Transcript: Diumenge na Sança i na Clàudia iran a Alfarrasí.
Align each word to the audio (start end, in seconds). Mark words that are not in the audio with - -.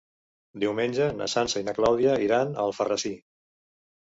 Diumenge 0.61 1.09
na 1.19 1.27
Sança 1.33 1.63
i 1.63 1.67
na 1.67 1.75
Clàudia 1.81 2.15
iran 2.27 2.57
a 2.59 2.67
Alfarrasí. 2.67 3.13